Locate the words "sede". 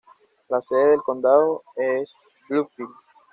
0.61-0.87